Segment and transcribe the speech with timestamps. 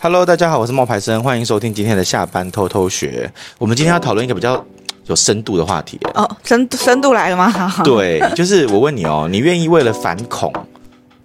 [0.00, 3.28] Hello，大家好，我是冒牌生，欢迎收听今天的下班偷偷学。
[3.58, 4.64] 我们今天要讨论一个比较
[5.06, 5.98] 有深度的话题。
[6.14, 7.52] 哦，深深度来了吗？
[7.82, 10.52] 对，就是我问你哦，你愿意为了反恐，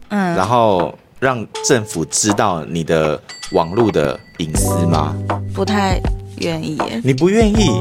[0.09, 5.15] 嗯，然后让政府知道你的网络的隐私吗？
[5.53, 6.01] 不太
[6.37, 6.99] 愿意耶。
[7.03, 7.79] 你不愿意？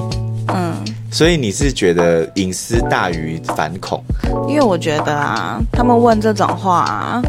[0.48, 0.74] 嗯。
[1.12, 4.02] 所以你是觉得隐私大于反恐？
[4.48, 7.22] 因为我觉得啊，他们问这种话啊，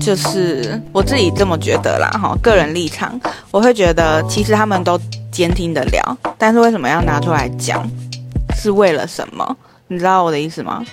[0.00, 3.18] 就是我自己这么觉得啦，哈，个人立场，
[3.52, 7.88] 我会觉得其实他们都监听得了，但是为什么要拿出来讲？
[8.56, 9.56] 是为了什么？
[9.86, 10.84] 你知道我的意思吗？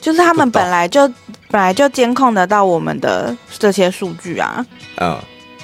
[0.00, 1.06] 就是他们本来就
[1.48, 5.16] 本来就监控得到我们的这些数据啊，嗯。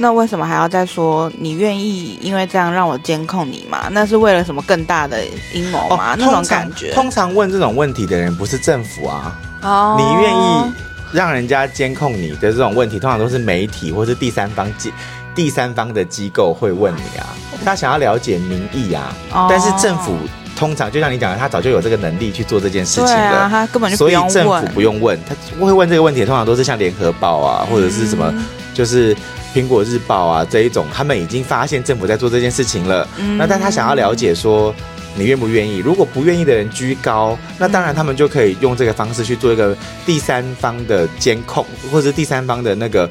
[0.02, 3.88] 那为什么还要再说你愿意因为这样让我监控你吗？
[3.90, 5.22] 那是为了什么更大的
[5.52, 6.14] 阴谋吗？
[6.14, 6.90] 哦、那种感觉。
[6.94, 9.38] 通常问这种问题的人不是政府啊。
[9.60, 9.96] 哦。
[9.98, 10.72] 你愿意
[11.12, 14.90] 让人家监控你的这种问题，通常都是媒体或是第三方机
[15.34, 17.26] 第三方的机构会问你啊。
[17.62, 19.14] 他想要了解民意啊。
[19.34, 19.48] 哦。
[19.50, 20.16] 但是政府
[20.56, 23.50] 通常就像你讲的，他早就有这个能力去做这件事情了。
[23.50, 23.98] 他根本就。
[23.98, 28.32] 所以政府不用问，他会问这个问题，通常都是像联合报啊，或者是什么，
[28.72, 29.14] 就是。
[29.54, 33.06] 苹果日报啊，这一种他们已经发现政府在做这件事情了。
[33.18, 34.74] 嗯、那但他想要了解说，
[35.16, 35.78] 你愿不愿意？
[35.78, 43.10] 如果不愿意的人居高，那当然他们就可以用这个方式去做一个第三方的监控，或者是第三方的那个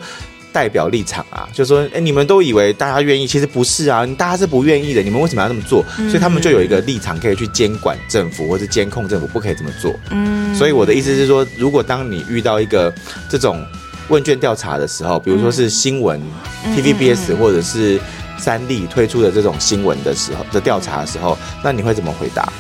[0.54, 5.84] 代表立场啊，就说，哎，你们都以为大家愿意，其实不是啊，大家是不愿意的，你们为什么要这么做？
[5.98, 9.94] 所以他们就有一个立场可以去监管政府，或者监控政府，不可以这么做。
[10.12, 12.94] 嗯，所以我的意思是说，如果当你遇到一个
[13.30, 13.62] 这种。
[14.10, 16.22] 问卷调查的时候，比如说是新闻、
[16.66, 18.00] 嗯、TVBS 或者是
[18.38, 22.52] 三立推出的这种新闻的时候的调查的时候，那你会怎么回答？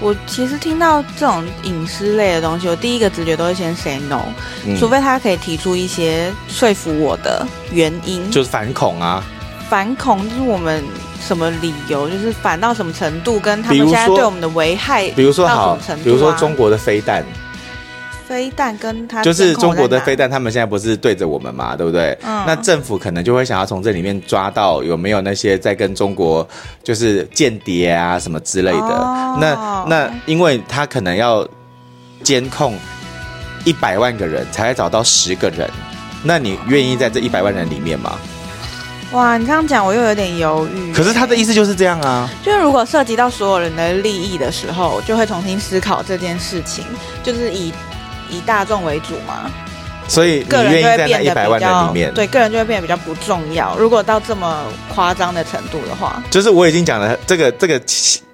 [0.00, 4.22] 我其实听到这种隐私类的东西，我第一个直觉都会先 say no，、
[4.64, 9.22] 嗯、除非他可以提出一些说服我的原因，就是反恐啊，
[9.68, 10.82] 反恐就是我们
[11.20, 17.24] 什么理由，就是反到什么程度，跟他们现在对我们的危害，比如说好，比如说中国的飞弹。
[18.30, 22.16] 飞弹跟他就是中国的飞弹，他们现在不是对着我们嘛，对不对？
[22.22, 22.44] 嗯。
[22.46, 26.48] 那政府可能就会想要从这里面抓到有没有那些在跟中国
[26.84, 28.78] 就是间谍啊什么之类的。
[28.78, 29.36] 哦。
[29.40, 31.44] 那那因为他可能要
[32.22, 32.78] 监控
[33.64, 35.68] 一百万个人才会找到十个人，
[36.22, 38.16] 那你愿意在这一百万人里面吗？
[39.10, 40.92] 哇，你这样讲我又有点犹豫。
[40.92, 46.84] 可是他的意思就是这样啊，就是如果涉及到所有人的利益的时候，就会重新思考这件事情，
[47.24, 47.74] 就是以。
[48.30, 49.50] 以大众为主嘛，
[50.08, 53.76] 所以你愿意在那一百万人里面，对个人就会变得比较不重要。
[53.76, 57.80] 如果到这么夸张的程度的话，就是我已经讲了，这个这个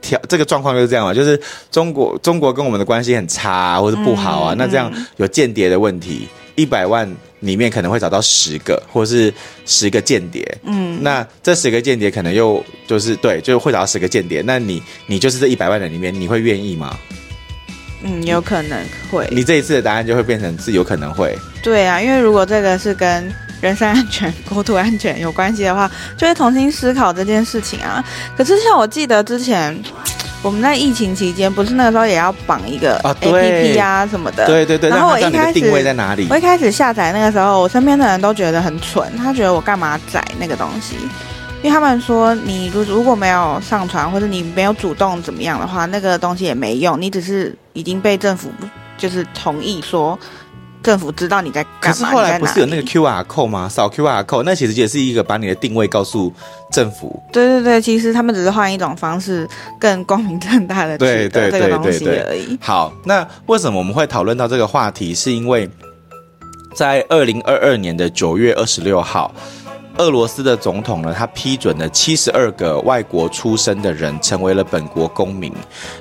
[0.01, 1.41] 条这个状况就是这样嘛，就是
[1.71, 9.33] 中国中国跟我们的关系很差啊，或者不好啊，嗯、那这样有间谍的问题，一百万里面可能会找到十个，或者是
[9.67, 16.97] 十个间谍，嗯，那这十个间谍可能又就是对，就会找到十个间谍，那你你就是这一百万人里面，你会愿意吗？
[18.06, 18.78] 嗯，有可能
[19.11, 19.28] 会。
[19.33, 21.37] 你这一次的答案就会变成是有可能会。
[21.62, 23.31] 对啊，因为如果这个是跟
[23.61, 28.05] 人身安全、国土安全有关系的话，就会重新思考这件事情啊。
[28.37, 29.77] 可是像我记得之前
[30.43, 34.47] 我们在疫情期间，不是那个时候也要绑一个 APP 啊什么的。
[34.47, 34.89] 对对对。
[34.91, 36.28] 然后我一开始定位在哪里？
[36.31, 40.95] 我一开始下载那个时候，我身边的人都觉得很蠢，他觉得我干嘛载那个东西？
[41.62, 47.00] 因为他们说，你如如果没有上传，或者你没有主动怎么样的话，那个东西也没用。
[47.00, 48.50] 你只是已经被政府
[48.97, 50.16] 就是同意说，
[50.83, 51.93] 政府知道你在干嘛。
[51.93, 53.69] 可是后来不是有那个 QR code 吗？
[53.69, 56.33] 扫 QR code，那其实也是一个把你的定位告诉
[56.71, 57.21] 政府。
[57.33, 59.49] 对对对，其实他们只是换一种方式，
[59.81, 62.56] 更光明正大的去对这个东西而已。
[62.61, 65.12] 好，那为什么我们会讨论到这个话题？
[65.12, 65.69] 是因为
[66.77, 69.34] 在二零二二年的九月二十六号。
[69.99, 75.53] 俄罗斯的总统呢，他批准了七十二个外国出生的人成为了本国公民。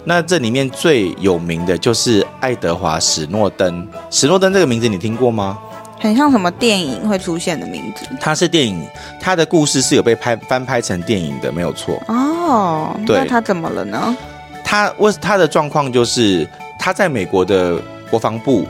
[0.04, 3.88] 那这里面最有名的就是爱德华史诺登。
[4.10, 5.58] 史诺登这个名字你听过吗？
[5.98, 8.06] 很像什么电影会出现的名字？
[8.20, 8.86] 他是电影，
[9.20, 12.00] 他的故事是有被拍翻拍成电影的，没有错。
[12.10, 14.16] 哦，对，那他怎么了呢？
[14.64, 18.68] 他为他的状况就是他在美国的国防部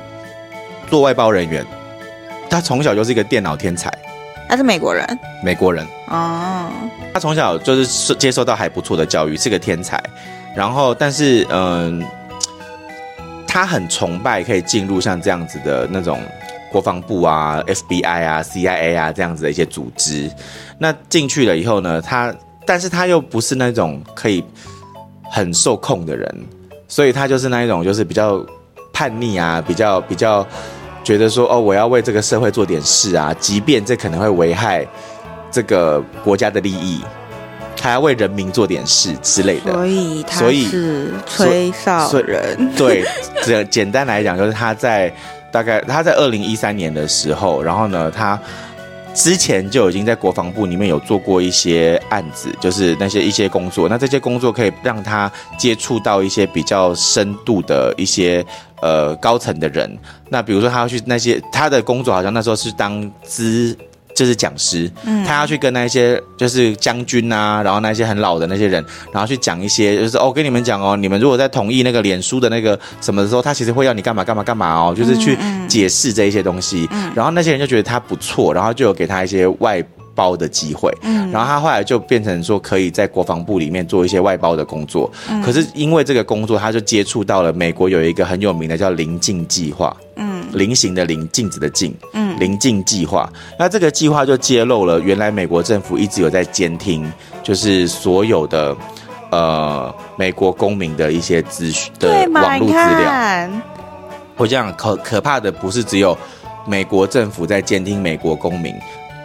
[0.88, 1.66] 做外包人员，
[2.48, 3.92] 他从小就是一个电脑天才。
[4.48, 5.06] 他是美国人，
[5.44, 6.70] 美国人哦。
[7.14, 10.02] 他从小就是接受到还不错的教育，是个天才。
[10.56, 12.04] 然后，但是嗯，
[13.48, 16.20] 他很崇拜可以进入像这样子的那种
[16.72, 20.30] 国防部啊、FBI 啊、CIA 啊这样子的一些组织。
[20.78, 22.34] 那进去了以后呢，他
[22.66, 24.44] 但是他又不是那种可以
[25.32, 26.46] 很受控的人，
[26.88, 28.46] 所以他就是那一种就是比较
[28.94, 30.46] 叛逆啊，比较比较。
[31.06, 34.86] 觉得说哦，我要为这个社会做点事啊，即便这可能会危害
[35.50, 37.02] 这个国家的利益，
[37.80, 39.72] 还要为人民做点事之类的。
[39.72, 42.58] 所以他是吹哨人。
[42.76, 43.06] 对，
[43.44, 45.14] 简简单来讲，就是他在
[45.52, 48.38] 大概他在二零一三年的时候，然后呢，他。
[49.16, 53.88] 之前就已经在国防部里面有做过一些案子，就是那些一些工作。
[53.88, 58.46] 那这些工作可以让他接触到一些比较深度的一些
[58.82, 59.98] 呃高层的人。
[60.30, 63.76] 那比如说他要去那些他的工作，好像那时候是当资。
[64.16, 64.90] 就是讲师，
[65.28, 76.90] 他要去跟那些就是将军啊，然后那些很老的那些人，然后去讲一些，就是哦，跟你们讲哦，你们如果在同意那个脸书的那个什么的时候，他其实会要你干嘛干嘛干嘛哦，就是去解释这一些东西。
[77.14, 79.84] 然后那些人就觉得他不错，然后就有给他一些外
[80.16, 80.90] 包的机会。
[81.02, 85.12] 然后他后来就变成说可以在国防部里面做一些外包的工作。
[85.44, 89.94] 可是因为这个工作，他就接触到了美国有一个很有名的叫临近计划。
[90.56, 93.32] 菱形的菱，镜子的镜，嗯，棱镜计划。
[93.60, 97.12] 那这个计划就揭露了，原来美国政府一直有在监听，
[97.44, 98.76] 就是所有的
[99.32, 103.50] 呃美国公民的一些资讯的网络资料。
[104.38, 106.18] 我这样可可怕的不是只有
[106.66, 108.74] 美国政府在监听美国公民。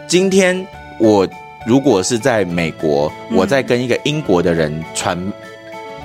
[0.07, 0.67] 今天
[0.99, 1.27] 我
[1.67, 5.19] 如果是在美国，我在跟一个英国的人传。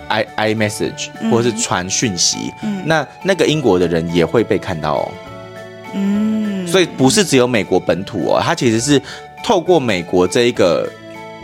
[0.08, 5.12] I i message 或者是传讯息，嗯，那那个英国的人也会被看到哦，
[5.94, 9.02] 嗯，所以不是只有美国本土哦，它其实是
[9.44, 10.90] 透过美国这一个。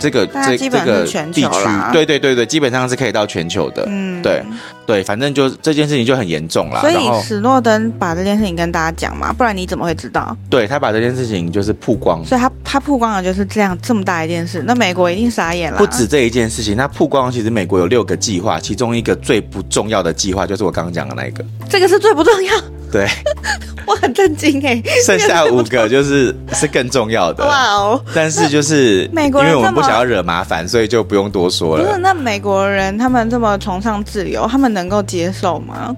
[0.01, 3.85] 这个这这个地区，对对对对，基本上是可以到全球的。
[3.87, 4.43] 嗯，对
[4.85, 6.81] 对，反正就这件事情就很严重了。
[6.81, 10.35] 所以史诺登把这件事情跟大家讲嘛，不然你怎么会知道？
[10.49, 15.77] 对，他把这件事情就是曝光，所以他他曝光了就是这样这么大一件事，那美国一定傻眼了。
[15.77, 21.45] 不止这一件事情，他曝光其实美国有六个计划，其中一个最不重要的计划就是我刚刚讲的那一个。
[21.69, 22.53] 这个是最不重要。
[22.91, 23.07] 对，
[23.87, 24.81] 我很震惊哎！
[25.05, 28.03] 剩下五个就是是更重要的哇哦！
[28.13, 31.85] 但是就是美国人，因为我们不想要惹麻烦，所以就不用多说了。
[31.85, 35.95] 不是，那美国人他们这么崇尚自由，他们能够接受吗？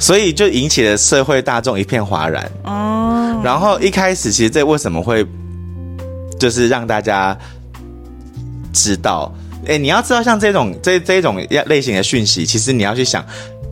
[0.00, 3.40] 所以就引起了社会大众一片哗然哦。
[3.44, 5.24] 然后一开始其实这为什么会
[6.38, 7.36] 就是让大家
[8.72, 9.32] 知道？
[9.68, 11.36] 哎，你要知道像这种这这种
[11.66, 13.24] 类型的讯息，其实你要去想。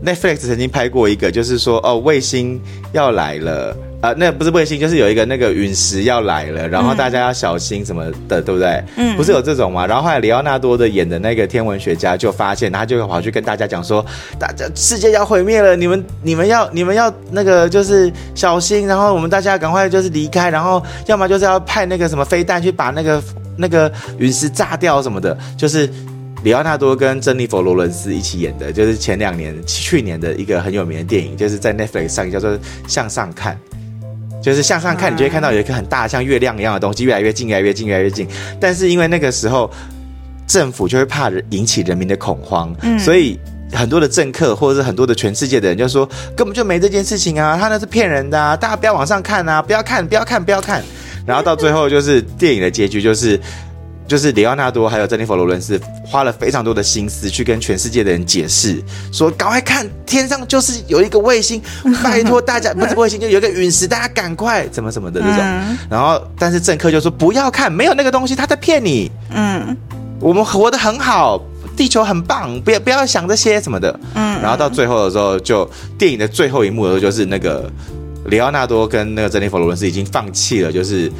[0.04, 2.60] Netflix 曾经拍过一个，就是说哦，卫星
[2.92, 8.84] 要来了，啊、呃，那不是卫星，就是有一个那个陨石要来了，然后大家要小心什么的，嗯、对不对？
[8.96, 9.84] 嗯，不是有这种吗？
[9.86, 14.04] 然后后来里奥纳多的演的那个天文学家就发现，他就跑去跟大家讲说，
[14.38, 23.20] 大家世界要毁灭了，你们你们要你们要那个就是小心，然后我们大家赶快就是离开，然后要么就是要派那个什么飞弹去把那个
[23.56, 25.90] 那个陨石炸掉什么的，就是。
[26.44, 32.50] 李奥纳多跟珍妮佛罗伦斯一起演的，就是前两年、去年的一个很有名的电影，就是在 Netflix 上叫做
[32.86, 33.58] 《向上看》，
[34.42, 38.26] 就是向上看，你就会看到有一个很大像月亮一样的东西越来越近、越来越近、越来越近。
[38.60, 39.68] 但是因为那个时候
[40.46, 43.36] 政府就会怕引起人民的恐慌，嗯，所以
[43.72, 50.84] 很多的政客或者是很多的全世界的人就说根本就没这件事情啊，他那是骗人的啊，大家不要往上看啊，不要看，不要看，不要看。
[51.26, 53.38] 然后到最后就是电影的结局就是。
[54.08, 58.82] 就是里奥纳多还有珍妮佛罗伦斯花了非常多的心思去跟全世界的人解释，
[59.12, 61.60] 说赶快看天上就是有一个卫星，
[62.02, 65.36] 拜托大家不是卫星就有一个陨石，大家赶快怎么怎么的这种。
[65.90, 69.12] 然后但是政客就说不要看，没有那个东西，他在骗你。
[69.30, 69.76] 嗯，
[70.18, 71.38] 我们活得很好，
[71.76, 74.00] 地球很棒，不要不要想这些什么的。
[74.14, 77.70] 嗯，然后到最后的时候，就电影的最后一幕的时候，就是那个
[78.24, 81.12] 里奥纳多跟那个珍妮佛罗伦斯已经放弃了，就是。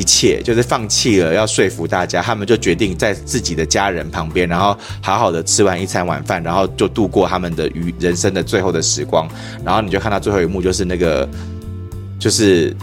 [0.00, 9.28] 一切就是放弃了，要说服大家，他们就决定在自己的家人旁边，然后好好的吃完一餐晚饭，然后就度过他们的余人生的最后的时光。
[9.62, 11.28] 然后你就看到最后一幕，就是那个
[12.18, 12.74] 就是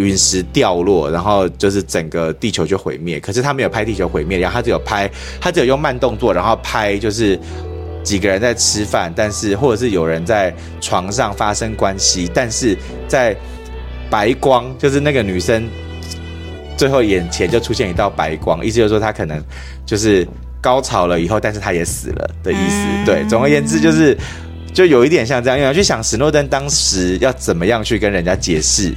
[0.00, 3.20] 陨石掉落，然后就是整个地球就毁灭。
[3.20, 5.08] 可是他没有拍地球毁灭，然后他只有拍，
[5.40, 7.38] 他只有用慢动作，然后拍就是
[8.02, 12.76] 几个人在吃饭，但是或者是有人在床上发生关系，但是
[13.06, 13.36] 在
[14.10, 15.64] 白光，就是那个女生。
[16.76, 19.42] 最后眼前就出现一道白光，意思就是说他可能
[19.86, 20.26] 就是
[20.60, 22.76] 高潮了以后，但是他也死了的意思。
[22.76, 24.16] 嗯、对，总而言之就是
[24.72, 28.92] 就有一点像这样，因为要去想史诺登当时要怎么样去跟人家解释。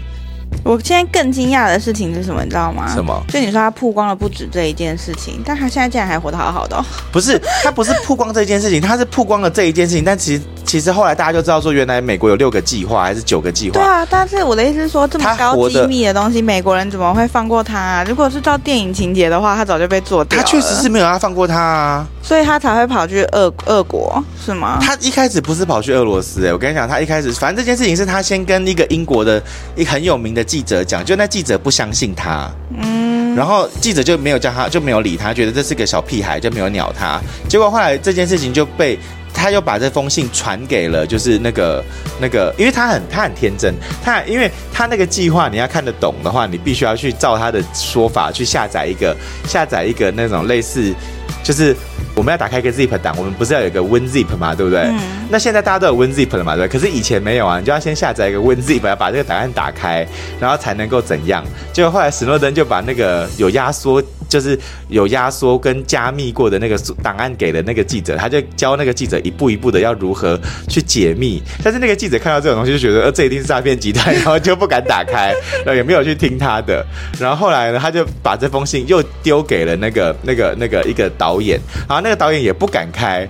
[0.67, 2.43] 我现在更惊讶的事情是什么？
[2.43, 2.91] 你知道吗？
[2.93, 3.24] 什么？
[3.29, 6.83] 就你说他曝光了不止这一件事情，但他现在竟然还活得好好的哦。
[7.09, 10.03] 不是，他不是曝光这件事情，他是曝光了这一件事情。
[10.03, 13.75] 但其实，其实后来大家就知道说，原来美国有六个计划还是九个计划。
[13.75, 18.03] 对啊，但是我的意思是说，这么高机密的东西，美国人怎么会放过他啊？
[18.05, 20.43] 如果是照电影情节的话，他早就被做掉了。
[20.43, 24.79] 他确实是没有要放过他啊，所以他才会跑去俄俄国，是吗？
[24.81, 29.41] 他一开始不是跑去俄罗斯，欸，哎，我跟你讲，他一开始反正这件事情是他先跟一个英国的
[29.75, 31.27] 一个很有名的记者讲，就那。
[31.27, 37.21] 记者不相信他，嗯，然后记者就没有叫他，就没有理他，觉得这是个小屁孩，就没有鸟他。
[37.47, 38.97] 结果后来这件事情就被。
[39.33, 41.83] 他又把这封信传给了，就是那个
[42.19, 43.71] 那个，因为他很他很天真，
[44.03, 49.15] 他因为他那个计划你要看得懂的话，你必须要去照他的说法去下载一个
[49.47, 50.91] 下载一个那种类似，
[51.43, 51.75] 就是
[52.17, 54.81] 我们要打开一个 zip 档，我们不是要有一个 WinZip 嘛，对不对？
[54.81, 55.00] 嗯。
[55.29, 56.79] 那现在大家都有 WinZip 了嘛，对不对？
[56.79, 60.05] 可是以前没有啊，你就要先下载一个 WinZip，要把这个档案打开，
[60.39, 61.45] 然后才能够怎样？
[61.71, 64.03] 结果后来史诺登就把那个有压缩。
[64.27, 64.57] 就是
[64.89, 71.41] 有压缩跟加密过的那个档案给了那个记者，他就教那个记者一步一步的要如何去解密。
[71.63, 76.86] 但是那个记者看到这种东西就觉得，呃，这一定是诈骗集团，然后就不敢打开，然后也没有去听他的。
[77.19, 83.27] 然后后来呢，他就把这封信又丢给了那个那个那个一个导演，然后那个导演也不敢开。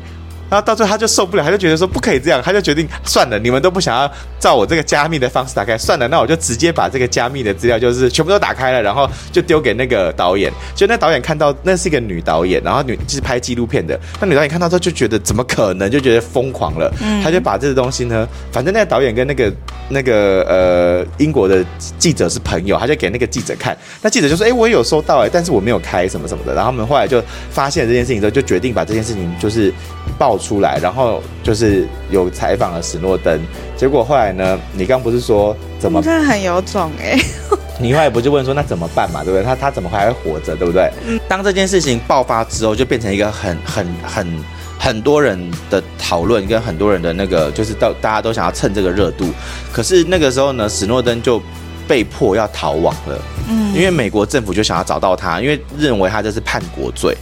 [0.49, 10.51] 然后到最后他就受不了，他就觉得说不可以这样，他就决定算了，你们都不想要照我这个加密的方式打开，算了，那我就直接把这个加密的资料就是全部都打开了，然后就丢给那个导演。
[10.73, 16.93] 就那导演看到那是一个女导演，然后女就是拍纪录片的，那女导演看到之后就觉得怎么可能，就觉得疯狂了。
[17.01, 19.51] 嗯，他就把这个东西呢，反正那个导演跟那个
[19.89, 21.61] 那个呃英国的
[21.99, 29.73] 记者是朋友，他就给那个记者看，那记者就说：“哎，我也有收到哎，但是我没有开什么什么的。”然后他们后来就发现了这件事情之后，就决定把这件事情就是
[30.17, 30.36] 报。
[30.37, 33.39] 出来，然后就是有采访了史诺登，
[33.75, 34.59] 结果后来呢？
[34.73, 36.01] 你刚不是说怎么？
[36.01, 37.17] 真的很有种哎！
[37.79, 39.23] 你后来不就问说那怎么办嘛？
[39.23, 39.43] 对不对？
[39.43, 40.55] 他他怎么还会活着？
[40.55, 40.91] 对不对？
[41.05, 41.19] 嗯。
[41.27, 44.43] 当这件事情爆发之后，就变成一个很很很
[44.79, 45.39] 很多人
[45.69, 49.29] 的讨论，跟很多人的那个，就是到大家都想要蹭这个热度。
[49.71, 51.41] 可是那个时候呢，史诺登就
[51.87, 53.21] 被迫要逃亡了。
[53.49, 53.73] 嗯。
[53.75, 57.15] 因为美国政府就想要找到他，因为认为他这是叛国罪。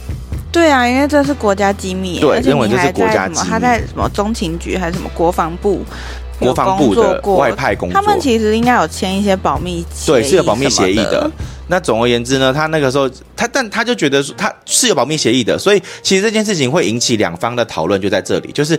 [0.52, 3.48] 对啊，因为这是国家机密，对，认为这是国家机密。
[3.48, 5.82] 他在什么中情局还是什么国防部？
[6.38, 11.30] 国防部的外派工作，他们其实应该有签一些保密协议，对，是有保密协议的。
[11.66, 18.78] 那总而言之呢，他那个时候他，但他就觉得说他是有保密协议的，所以其实这件事情会引起两方的讨论，就在这里，就是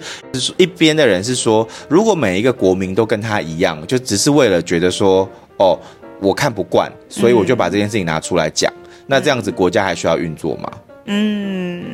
[0.58, 5.78] 一边的人是说，如果每一个国民都跟他一样，就只是为了觉得说，哦，
[6.22, 10.72] 我看不惯，所以我就把这件事情拿出来讲，嗯、那这样子国家还需要运作吗？
[10.74, 10.87] 嗯，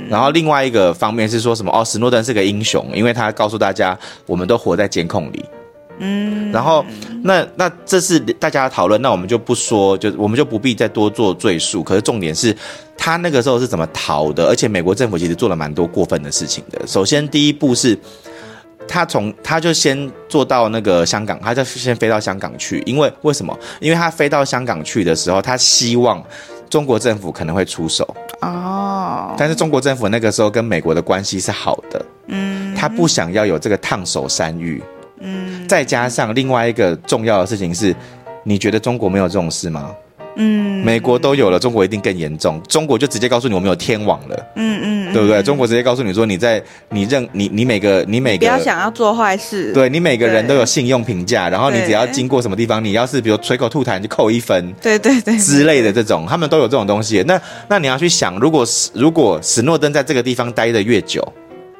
[0.09, 1.71] 然后另外一个方面是说什么？
[1.71, 5.45] 哦，史诺登是个英雄，因为他告诉大家，我们都活在监控里。
[5.99, 6.83] 嗯，然后
[7.23, 11.83] 那那这是大家讨论，那我们就不说，就我们就不必再多做赘述。
[11.83, 12.55] 可是重点是
[12.97, 14.47] 他那个时候是怎么逃的？
[14.47, 16.81] 而且美国政府其实做了蛮多过分的事情的。
[16.87, 17.95] 首先第一步是，
[18.87, 23.55] 他从他就先做到那个香港，他就先飞到香港去，因为为什么？
[23.79, 26.23] 因为他飞到香港去的时候，他希望。
[26.69, 34.81] 中国政府可能会出手哦，但是中国政府那个时候跟美国的关系是好的，嗯，他不想要有这个烫手山芋，
[35.19, 37.95] 嗯，再加上另外一个重要的事情是，
[38.43, 39.91] 你觉得中国没有这种事吗？
[40.35, 42.61] 嗯，美国都有了，中国一定更严重。
[42.67, 44.47] 中国就直接告诉你，我们有天网了。
[44.55, 45.41] 嗯嗯，对不对？
[45.43, 49.71] 中国直接告诉你说，你在你认你你每个你每个不要想要做坏事。
[49.73, 54.73] 对，你每个人都有信用评价，然后你只要经过什么地方，你要是比如随口吐痰就扣一分。
[54.81, 57.23] 对对对，之类的这种，他们都有这种东西。
[57.27, 61.21] 那那你要去想，如果如果史诺登在这个地方待的越久。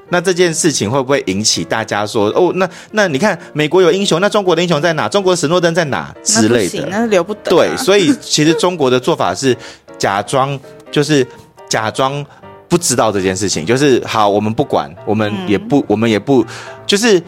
[0.09, 2.51] 那这件事情会不会引起大家说哦？
[2.55, 5.09] 那那你看，美国有英雄，那中国的英雄在哪？
[5.09, 6.85] 中国的史诺登在哪之类的？
[6.89, 7.49] 那是留不得。
[7.49, 9.57] 对，所以其实中国的做法是
[9.97, 10.59] 假装，
[10.91, 11.25] 就是
[11.67, 12.23] 假装
[12.67, 16.45] 不知道这件事情，就是好，我们不管，我们也不，嗯、我们也不，
[16.85, 17.21] 就是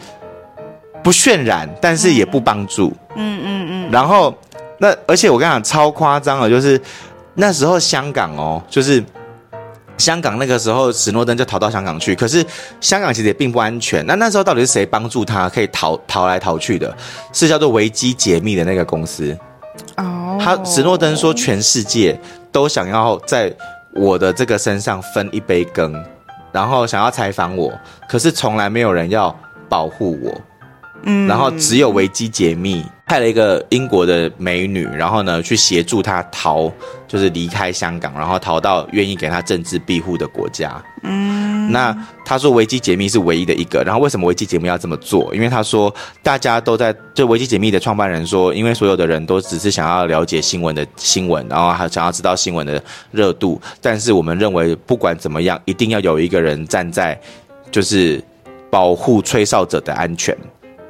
[1.02, 2.92] 不渲染，但是也不帮助。
[3.16, 3.90] 嗯嗯嗯。
[3.90, 4.32] 然后
[4.78, 6.80] 那而且我跟你讲超夸张的，就是
[7.34, 9.02] 那时候香港哦，就是。
[9.98, 12.14] 香港那个时候，史诺登就逃到香港去。
[12.14, 12.44] 可是
[12.80, 14.04] 香港其实也并不安全。
[14.06, 16.94] 那那时候到底是谁帮助他可以逃逃来逃去的？
[17.32, 19.36] 是叫做维基解密的那个公司。
[19.96, 22.18] 哦，他史诺登说，全世界
[22.52, 23.54] 都想要在
[23.92, 26.04] 我的这个身上分一杯羹，
[26.52, 27.72] 然后想要采访我，
[28.08, 29.34] 可是从来没有人要
[29.68, 30.32] 保护我。
[31.02, 36.72] 嗯，然后只有维基解密派了一个英国的美女，然后呢去协助他逃，
[37.08, 40.82] 就是离开香港，然后逃到愿意给他政治庇护的国家。
[41.02, 45.32] 嗯，那他说维基解密是唯一的一个，然后为什么维基解密要这么做？
[45.34, 52.82] 因为他说大家都在，就维基解密的创办人说，因为所有的人都只是想要了解新闻的新闻，然后还想要知道新闻的
[53.12, 57.18] 热度，但是我们认为不管怎么样，一定要有一个人站在，
[57.70, 58.22] 就是
[58.68, 60.36] 保护吹哨者的安全。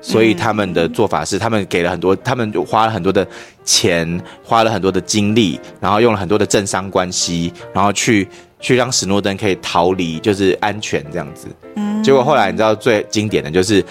[0.06, 3.26] 所以他们的做法是，他们给了很多，他们花了很多的
[3.64, 8.28] 钱，花了很多的精力，然后用了很多的政商关系，然后去
[8.60, 11.48] 去让史诺登可以逃离，就是安全这样子。
[11.74, 12.00] 嗯。
[12.04, 13.84] 结果后来你知道最经典的就是，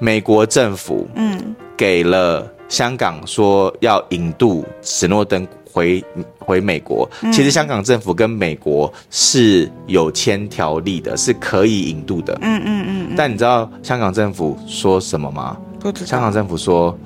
[0.00, 5.46] 美国政府嗯给了香港说要引渡史诺登
[5.78, 6.04] 回
[6.38, 7.08] 回美国。
[7.32, 12.36] 其实香港政府跟美国是有签条例的，是可以引渡的。
[12.42, 13.14] 嗯嗯嗯。
[13.16, 15.56] 但你知道香港政府说什么吗？
[15.78, 16.06] 不知道。
[16.06, 16.98] 香港政府说：“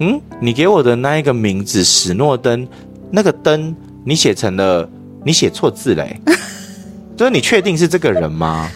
[0.00, 2.66] 嗯，你给我的那一个名字史诺登，
[3.10, 4.88] 那个登你写成了，
[5.22, 6.18] 你写错字嘞。
[7.16, 8.70] 就是你确定是这个人吗？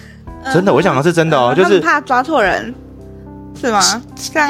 [0.53, 2.75] 真的，我想的是真的哦，就是怕抓错人。”
[3.61, 3.83] 是吗？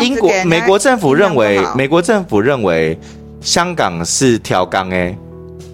[0.02, 2.97] 英国、美国政府认为，美国政府认为
[3.40, 5.16] 香港是调岗哎，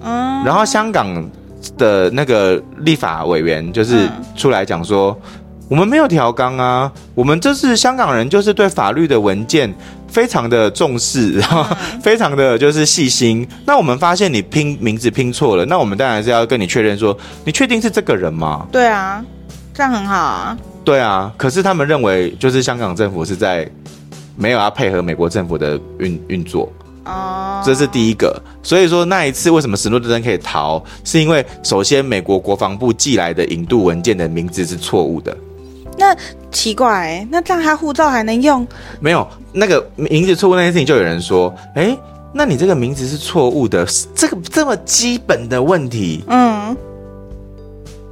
[0.03, 1.29] 嗯，然后香港
[1.77, 9.75] 的那个立法委员就是出来讲说，嗯、我们没有调岗啊，我们这是香港人，就是对法律的文件
[10.07, 11.67] 非常的重视，然后
[12.01, 13.47] 非常的就是细心。
[13.65, 18.67] 那我们发现你拼名字拼错了，那我们当然是要跟你确认说，你确定是这个人吗？
[18.71, 19.25] 对啊，
[19.75, 20.57] 这样很好啊。
[20.85, 23.69] 对啊，可是他们认为就是香港政府是在
[24.37, 26.73] 没有要配合美国政府的运运作
[27.07, 28.43] 哦，这是第一个。
[28.63, 35.37] 所以说那一次为什么史诺登可以逃，是因为首先美国国防部寄来的引渡文件的名字是错误的。
[35.97, 36.15] 那
[36.51, 38.67] 奇怪，那这样他护照还能用？
[39.01, 41.97] 没有，那个名字错误那件事情，就有人说，哎，
[42.35, 46.77] 那你这个名字是错误的，这个这么基本的问题，嗯，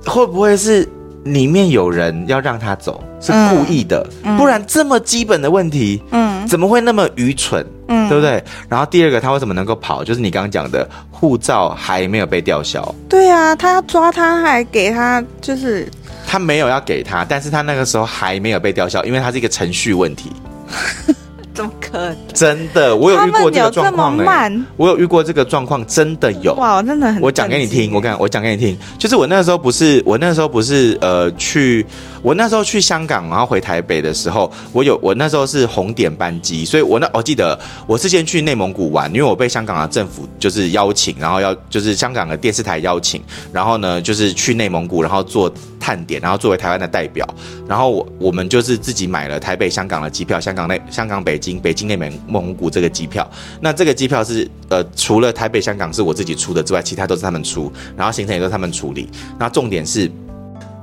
[0.06, 0.88] 会不会是？
[1.24, 8.42] 里面有人要让他走，是故意的，嗯、不然这么基本的问题，嗯，怎么会那么愚蠢，嗯，对不对？
[8.68, 10.02] 然后第二个，他为什么能够跑？
[10.02, 12.94] 就是你刚刚讲的，护照还没有被吊销。
[13.08, 15.88] 对啊，他要抓他，还给他，就是
[16.26, 20.32] 他没有要给他，但是他那个时候还没有被吊销，因为他是一个程序问题。
[21.54, 22.16] 怎么可能？
[22.32, 27.22] 真的，我有遇过这个状况哎，我有遇过这个状况，真的有哇，真的很。
[27.22, 31.86] 我讲给你听，我讲我讲给你听，就是我那时候不是，我那时候不是呃去。
[32.24, 47.28] 我那时候去香港，然后回台北的时候，我有我那时候是红点班机，所以我那我记得我是先去内蒙古玩，因为我被香港的政府就是邀请，然后要就是香港的电视台邀请，然后呢就是去内蒙古，然后做探点，然后作为台湾的代表，
[47.68, 60.10] 然后我我们就是自己买了台北香港的机票，香港内香港北京北京内蒙蒙古这个机票，那这个机票是呃除了台北香港是我自己出的之外，其他都是他们出，然后行程也都是他们处理，那重点是。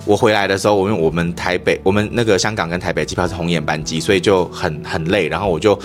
[0.03, 5.27] 我回来的时候，我因为我们台北，我们那个香港跟台北机票是红眼班机，所以就很很累。
[5.27, 5.77] 然后我就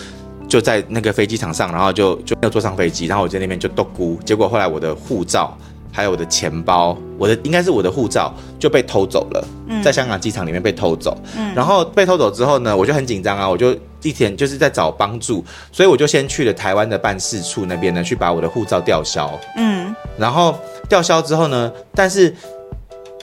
[0.48, 3.07] 就在那个飞机场上，然后就就没有坐上飞机。
[3.07, 5.57] 然后我在那边就笃咕，结果后来我的护照
[5.92, 9.48] 还有我的钱包，我的应该是我的护照就被偷走了，
[9.83, 11.16] 在香港机场里面被偷走。
[11.37, 19.38] 嗯，然后被偷走之后呢，我就很紧张啊，我就一天就是在找帮助，所以我就先去了台湾的办事处那边呢，去把我的护照吊销。
[19.59, 20.55] 嗯，然后
[20.88, 22.35] 吊销之后呢，但是。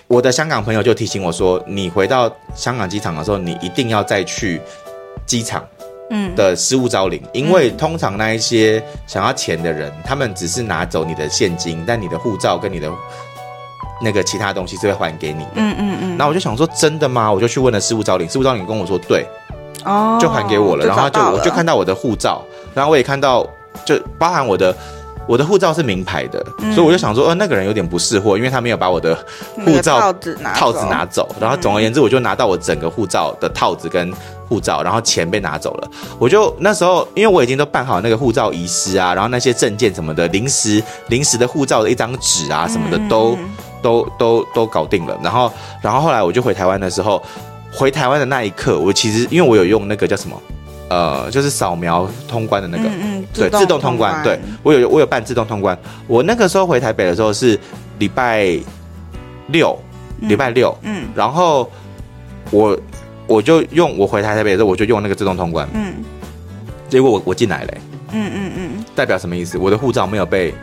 [0.07, 4.61] 我的香港朋友就提醒我说：“你回到香港机场的时候，你一定要再去
[5.25, 5.63] 机场，
[6.11, 12.91] 嗯的失物招领，嗯、因为通常那一些想要钱的人，他们只是拿走你的现金，但你的护照跟你的
[14.01, 15.51] 那个其他东西是会还给你的。
[15.55, 16.17] 嗯嗯嗯。
[16.17, 17.31] 那我就想说，真的吗？
[17.31, 19.25] 我就去问了失物招领，失物招领跟我说，对，
[19.85, 20.85] 哦，就还给我了。
[20.85, 22.43] 然后就我就看到我的护照，
[22.75, 23.47] 然后我也看到，
[23.85, 24.75] 就包含我的。”
[25.27, 29.15] 我的护照是名牌的，嗯、所以我就想说，呃，那个人有点不识货，因为他没有把我的
[29.63, 30.13] 护照
[30.53, 31.33] 套子拿走。
[31.39, 34.11] 然后总而言之，我就拿到我整个护照的套子跟
[34.49, 35.89] 护照，然后钱被拿走了。
[36.19, 43.49] 我就那时候，因为我已经都办好那个护照遗失啊，然后那些证件什么的，临时临时的护照的一张纸啊什么的都、嗯、
[43.81, 45.17] 都都都搞定了。
[45.23, 47.23] 然后然后后来我就回台湾的时候，
[47.71, 50.39] 回台湾的那一刻，我其实因为我有用那个叫什么？
[50.93, 55.75] 呃，就是扫描通关的那个，嗯嗯，对，自动通关，对，我有我有办自动通关。
[56.05, 57.59] 我那个时候回台北的时候是
[57.97, 58.55] 礼拜
[59.47, 59.75] 六，
[60.19, 61.67] 礼拜六，嗯，然后
[62.51, 62.77] 我
[63.25, 65.95] 我就用我回台台北的时候我就用那个自动通关，嗯，
[66.87, 67.73] 结果我我进来了，
[68.11, 69.57] 嗯嗯嗯，代表什么意思？
[69.57, 70.53] 我的护照没有被，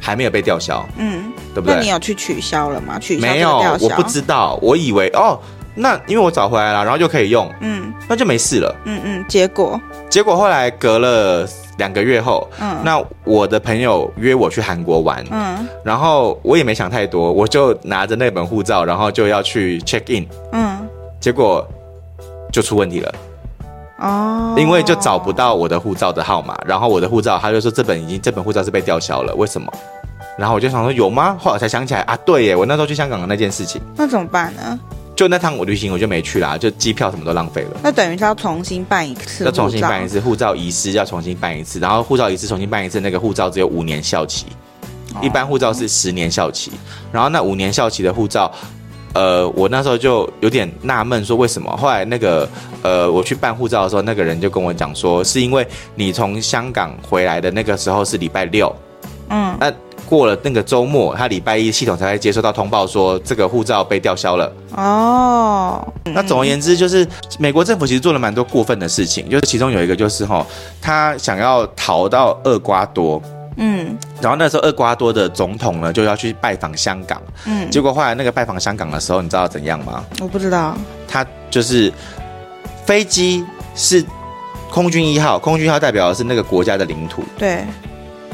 [0.00, 1.76] 还没有被吊销，嗯，对不对？
[1.76, 2.98] 那你有去取消了吗？
[2.98, 3.58] 取消没有？
[3.80, 5.38] 我不知道，我以为哦。
[5.76, 9.24] 那因为我找回来了，然后就可以用，嗯，那就没事了，嗯嗯。
[9.28, 20.88] 结果，结果后来隔了两个月后，嗯，那我的朋友约我去韩国玩，嗯，然后我也没想太多，我就拿着那本护照，然后就要去 check in，嗯，
[21.20, 21.66] 结果
[22.50, 23.14] 就出问题了，
[23.98, 29.70] 哦，因为就找不到我的护照的号码，然后我的护照他就说这本已经这本护照是被吊销了，为什么？
[30.38, 31.36] 然后我就想说有吗？
[31.38, 34.78] 后来才想起来啊，对耶，我那时候去香港的那件事情，那怎么办呢？
[35.16, 37.80] 就那趟我旅行我就没去啦，就机票什么都浪费了。
[37.82, 44.44] 那等于是要重新办一次，要重新办一次护照遗失，要重新办一次，然后护照遗失重新办一次，那个护照只有五年效期，
[45.14, 46.70] 哦、一般护照是十年效期。
[47.10, 48.52] 然后那五年效期的护照，
[49.14, 51.74] 呃，我那时候就有点纳闷，说为什么？
[51.78, 52.46] 后来那个
[52.82, 58.70] 呃，我去办护照的时候，那个人就跟我讲说，是因为你从香港回来的那个时候是礼拜六，
[59.30, 59.72] 嗯，那
[60.06, 64.52] 过了那个周末，他礼拜一系统才会接收到通报说这个护照被吊销了。
[64.74, 67.06] 哦，那总而言之，就是
[67.38, 70.46] 美国政府其实做了蛮多过分的事情，就是其中有一个就是哈，
[70.80, 73.20] 他想要逃到厄瓜多。
[73.58, 80.04] 嗯，然后那时候厄瓜多的总统呢就要去拜访香港，嗯，结果后来那个拜访香港的时候，你知道怎样吗？
[80.20, 80.76] 我不知道，
[81.08, 81.90] 他就是
[82.84, 83.42] 飞机
[83.74, 84.04] 是
[84.70, 87.64] 空军一号，空军一号代表的是那个国家的领土，对，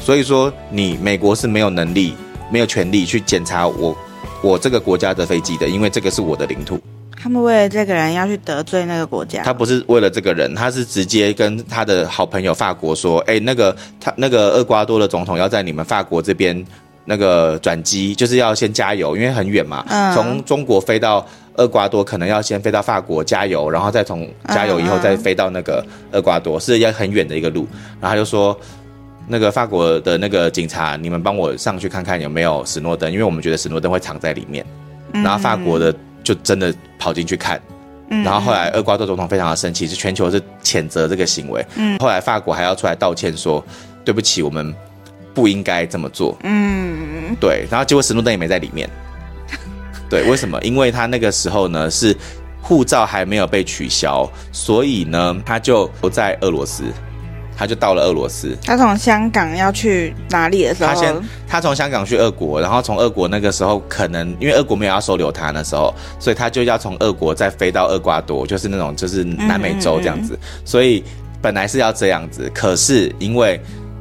[0.03, 2.13] 所以说你美国是没有能力、
[2.51, 3.95] 没有权利去检查我
[4.41, 6.77] 我这个国家的飞机的，因为这个是我的领土。
[7.17, 16.65] 他们为了这个人要去得罪那个国家，他不是为了这个人，他是直接跟他的好朋友法国说：“哎，那个他那个厄瓜多的总统要在你们法国这边
[17.05, 27.65] 那个转机，就是要先加油，因为很远嘛，嗯，从中国飞到厄瓜多可能要先飞到法国加油，然后再从加油以后再飞到那个厄瓜多，是要很远的一个路。
[28.01, 28.59] 然后他就说，
[29.27, 34.65] 那个法国的那个警察，你们帮我上去看看有没有史诺登，因为我们觉得史诺登会藏在里面。
[35.11, 35.93] 然后法国的。
[36.23, 37.61] 就真的跑进去看，
[38.07, 41.65] 然后后来厄瓜多总统非常的生气，是全球是谴责这个行为。
[41.75, 43.61] 嗯，后来法国还要出来道歉说，
[44.05, 44.73] 对不起，我们
[45.33, 46.37] 不应该这么做。
[46.43, 48.89] 嗯，对，然后结果史诺登也没在里面。
[50.09, 50.57] 对，为什么？
[50.61, 52.15] 因为他那个时候呢是
[52.61, 56.85] 护照还没有被取消，所以呢他就不在俄罗斯。
[57.63, 58.57] 他就到了俄罗斯。
[58.65, 60.89] 他从香港要去哪里的时候？
[60.89, 61.15] 他先，
[61.47, 70.33] 他从香港去俄国，然后从俄国那个时候可能因为俄国没有要收留他那时候，所以他就要从俄国再飞到厄瓜多，就是那种就是南美洲这样子。
[70.33, 70.61] 嗯嗯嗯。
[70.65, 71.01] 所以
[71.41, 73.57] 本来是要这样子，可是因为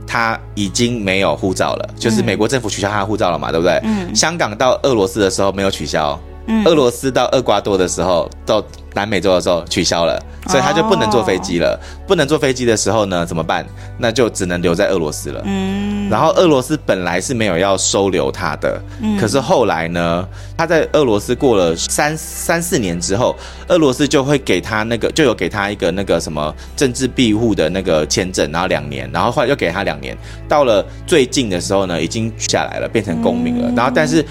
[0.08, 3.80] 他已经没有护照了，就是美国政府取消他的护照了嘛，对不对？
[3.84, 4.12] 嗯。
[4.12, 6.20] 香港到俄罗斯的时候没有取消。
[6.46, 8.62] 嗯，俄罗斯到厄瓜多的时候，到
[8.94, 11.70] 南美洲的时候取消了，所以他就不能坐飞机了。
[11.70, 12.08] Oh.
[12.08, 13.64] 不能坐飞机的时候呢，怎么办？
[13.96, 15.40] 那就只能留在俄罗斯了。
[15.44, 23.34] 嗯，然后俄罗斯本来是没有要收留他的，嗯，可是后来呢，他在俄罗斯过了三三四年之后，
[23.68, 33.68] 俄罗斯就会给他那个，就有给他一个那个什么政治庇护的那个签证，然后两年，然后后来又给他两年，到了最近的时候呢，已经下来了，变成公民了。
[33.70, 34.24] 嗯，然后但是。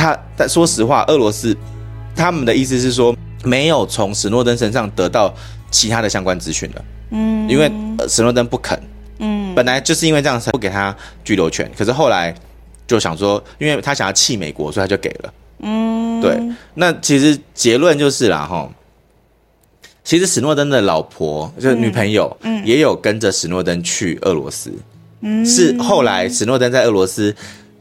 [0.00, 1.54] 他但说实话，俄罗斯
[2.16, 5.34] 他们的意思是说，没有从史诺登身上得到
[5.70, 6.84] 其他的相关资讯了。
[7.10, 7.70] 嗯，因为
[8.08, 8.80] 史诺登不肯。
[9.18, 12.34] 嗯，本来就是因为这样才不给他居留权，可是后来
[12.86, 15.34] 就想说，因为他想要弃美国，所以他就给了。
[15.58, 16.40] 嗯，对。
[16.72, 18.70] 那其实结论就是啦，哈，
[20.02, 24.72] 其实史诺登的老婆就是女朋友，嗯，也有跟着史诺登去俄罗斯。
[25.20, 27.36] 嗯，是后来史诺登在俄罗斯。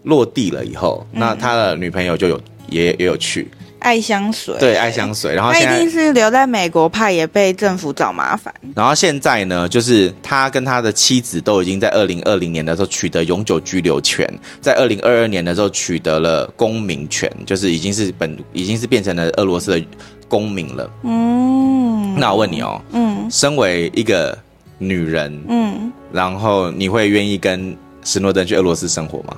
[0.10, 3.48] 落地了以后，那他的女朋友就有也也有去
[3.80, 5.34] 爱香水，对，爱香水。
[5.34, 8.54] 然后他一定是留在美国，怕也被政府找麻烦。
[8.76, 14.28] 然后现在呢，就是他跟他的妻子都已经在二零二零年的时候取得永久居留权，
[14.60, 19.86] 在二零二二年的时候取得了公民权，就是已经是本已经是变成了俄罗斯的
[20.28, 20.92] 公民了。
[21.04, 24.38] 嗯，那我问你哦，嗯，身为一个
[24.78, 29.38] 女人，嗯，然后你会愿意跟史诺登去俄罗斯生活吗？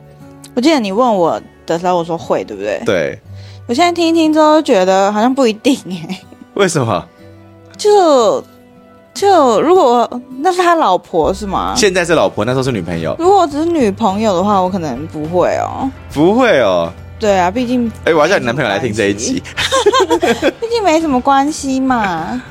[0.53, 2.81] 我记得你问我的时候，我说会，对不对？
[2.85, 3.19] 对。
[3.67, 6.19] 我现在听一听之后，觉得好像不一定哎。
[6.55, 7.05] 为什么？
[7.77, 8.43] 就
[9.13, 10.09] 就如果
[10.39, 11.73] 那是他老婆是吗？
[11.77, 13.15] 现在是老婆，那时候是女朋友。
[13.17, 15.89] 如果只是女朋友的话，我可能不会哦。
[16.13, 16.91] 不会哦。
[17.17, 19.41] 对啊，毕竟哎，我要叫你男朋友来听这一集。
[20.59, 22.41] 毕竟没什么关系嘛。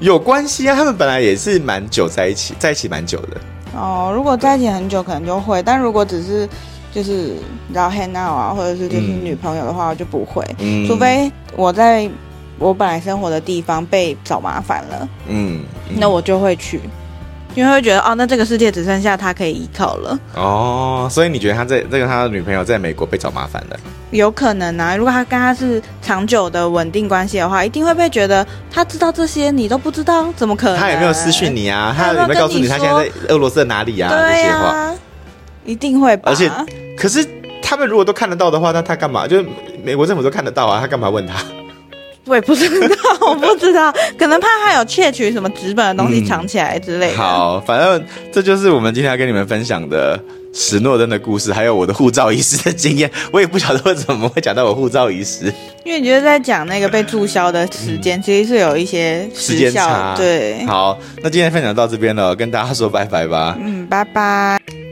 [0.00, 3.40] 有关系啊，他们本来也是蛮久在一起，在一起蛮久的。
[3.74, 6.46] 哦，如果在一起很久，可能就会；但如果只是。
[6.92, 7.34] 就是
[7.72, 12.08] 然后 hang out 啊，或者是就是女朋友的话，我就不会，嗯、除非我在
[12.58, 16.80] 我本来生活的地方被找麻烦了，嗯，嗯，那我就会去，
[17.54, 20.18] 因为会觉得哦，那这个世界只剩下他可以依靠了。
[20.34, 23.76] 哦，所以你觉得他在这个他的女朋友在美国被找麻烦了？
[24.10, 30.78] 有可能啊，如果他跟他是长久的稳定关系的话，一定会被觉得他知道这些你都不知道，怎么可能？
[30.78, 31.94] 他有没有私讯你啊？
[31.96, 34.10] 他有没有告诉你他现在在俄罗斯的哪里啊？
[34.10, 34.94] 对呀、啊。
[35.70, 36.50] 一定会吧，而且，
[36.96, 37.24] 可是
[37.62, 39.26] 他们如果都看得到的话，那他干嘛？
[39.26, 39.46] 就是
[39.84, 41.34] 美国政府都看得到啊，他干嘛问他？
[42.26, 42.96] 我也不知道，
[43.28, 47.14] 我不知道， 可能怕他有窃取什么纸本的东西藏起来之类的。
[47.14, 50.20] 嗯、好，反正这就是我们今天要跟你们分享的
[50.54, 53.10] 史诺登的故事，还有我的护照遗失的经验。
[53.32, 55.46] 我也不晓得为什么会讲到我护照遗失，
[55.82, 60.14] 因为你觉得在讲那个被注销的时间，嗯、其实是有一些时间差。
[60.16, 63.56] 对，好，那今天分享到这边了，跟大家说拜拜吧。
[63.58, 64.89] 嗯，拜拜。